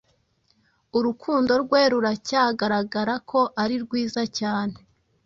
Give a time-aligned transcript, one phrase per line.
[0.97, 4.77] urukundo rwe ruracyagaragara ko ari rwiza cyane